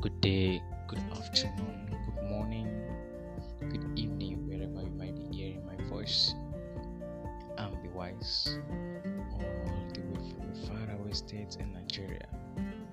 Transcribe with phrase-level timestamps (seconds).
[0.00, 2.68] good day, good afternoon, good morning,
[3.68, 6.34] good evening, wherever you might be hearing my voice.
[7.56, 8.58] And the wise
[9.32, 9.40] all
[9.92, 12.28] the way from the faraway states in Nigeria.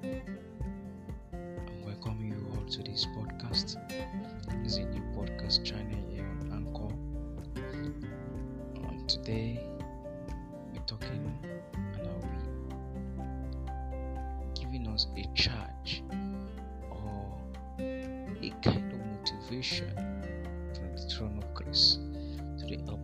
[0.03, 3.77] I'm welcoming you all to this podcast.
[4.63, 6.91] It's a new podcast channel here on Anchor.
[8.89, 9.63] And today
[10.73, 11.37] we're talking
[11.99, 12.19] and I'll
[14.49, 16.01] be giving us a charge
[19.49, 19.91] vision
[20.73, 21.99] from the throne of grace.
[22.57, 22.97] Today, our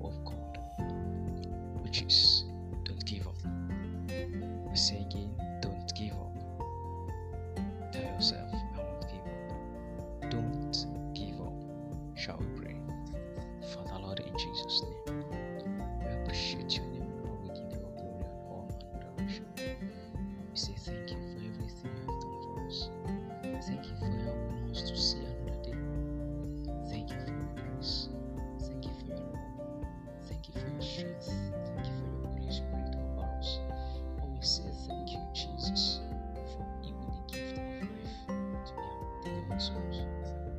[39.62, 40.02] souls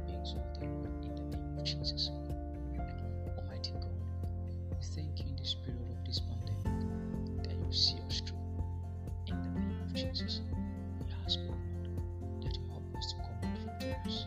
[0.06, 2.10] beings of the Lord, in the name of Jesus.
[3.36, 3.90] Almighty God,
[4.70, 8.38] we thank you in this period of this pandemic that you see us through.
[9.26, 10.42] In the name of Jesus,
[11.00, 11.58] we ask, God
[12.44, 14.26] that you help us to come out victorious.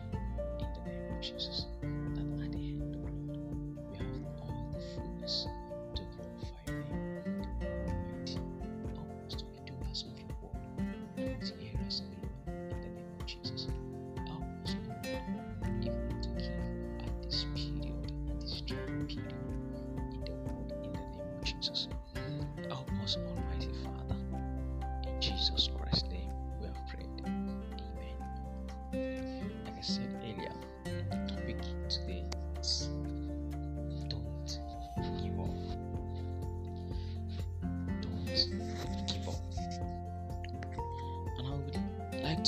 [0.60, 3.56] In the name of Jesus, that at the end, O Lord,
[3.90, 5.48] we have all the fullness.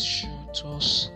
[0.02, 1.10] Shoot us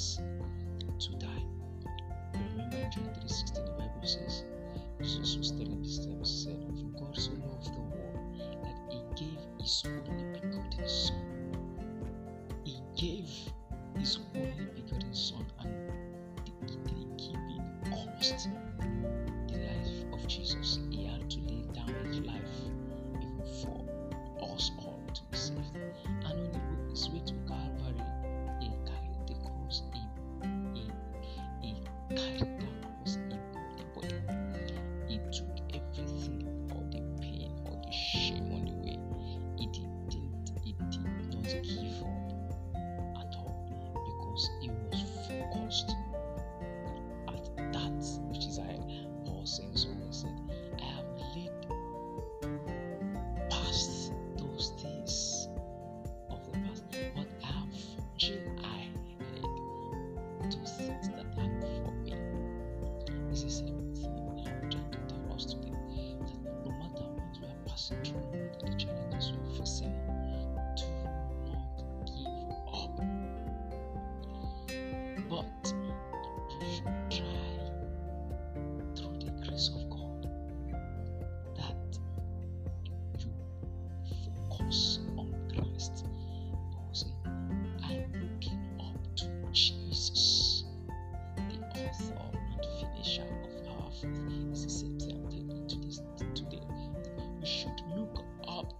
[0.00, 0.18] us
[0.98, 1.44] to die.
[2.32, 4.44] Remember John 3.16, the Bible says,
[5.02, 8.18] Jesus was telling this time, he said, For God so loved the world
[8.62, 11.20] that he gave his only begotten son.
[12.64, 13.28] He gave
[13.98, 15.92] his only begotten son and
[16.62, 16.76] the,
[17.18, 18.48] keep it cost
[19.48, 20.78] the life of Jesus.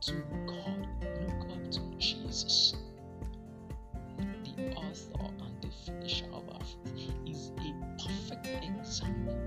[0.00, 0.14] to
[0.46, 2.74] God, look up to Jesus,
[4.16, 9.38] the author and the finisher of our faith, is a perfect example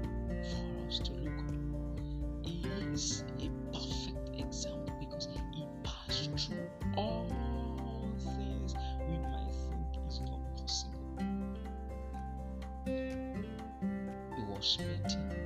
[0.52, 2.46] for us to look up.
[2.46, 7.28] He is a perfect example because he passed through all
[8.20, 8.76] things
[9.10, 11.00] we might think is not possible.
[12.86, 15.43] He was meeting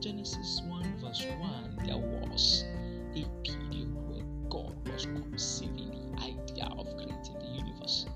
[0.00, 2.64] Genesis 1, verse 1, there was
[3.14, 8.06] a period where God was conceiving the idea of creating the universe.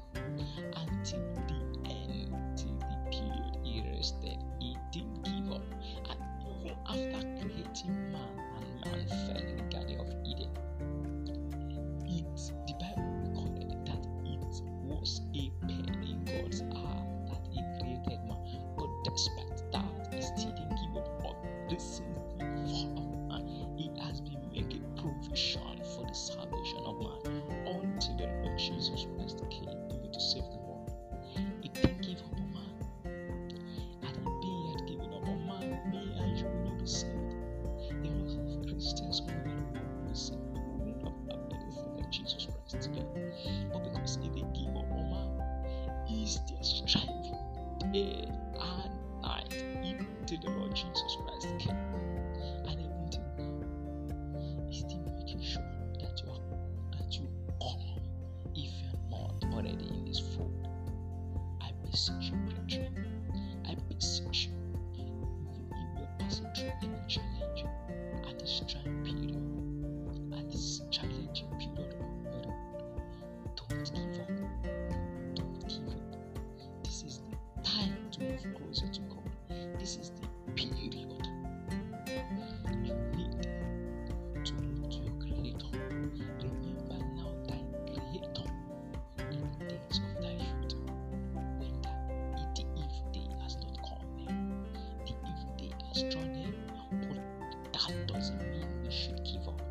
[95.96, 99.62] But that doesn't mean we should give up.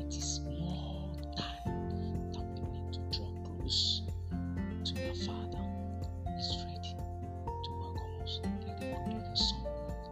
[0.00, 4.02] It is more time that we need to draw close
[4.84, 5.62] to your Father.
[6.36, 6.96] He's ready
[7.46, 8.40] to welcome us.
[8.42, 9.22] Like the Macdonald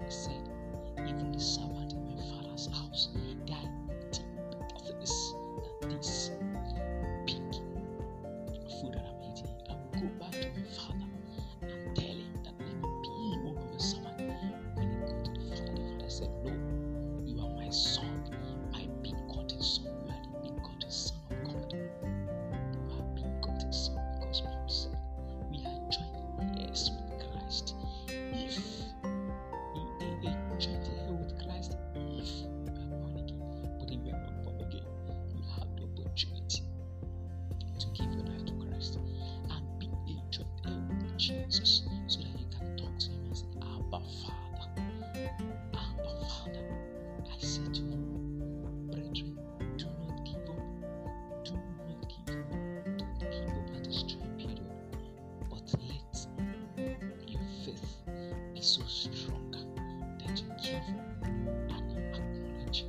[0.05, 0.49] He said,
[1.08, 3.08] even the servant in my Father's house.
[60.74, 62.84] and knowledge